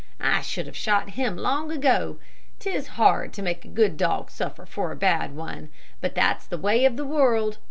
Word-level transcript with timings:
I 0.19 0.41
should 0.41 0.65
have 0.65 0.75
shot 0.75 1.11
him 1.11 1.37
long 1.37 1.71
ago. 1.71 2.17
'Tis 2.57 2.87
hard 2.97 3.33
to 3.33 3.43
make 3.43 3.63
a 3.63 3.67
good 3.67 3.97
dog 3.97 4.31
suffer 4.31 4.65
for 4.65 4.91
a 4.91 4.95
bad 4.95 5.35
one, 5.35 5.69
but 6.01 6.15
that's 6.15 6.47
the 6.47 6.57
way 6.57 6.85
of 6.85 6.97
the 6.97 7.05
world. 7.05 7.59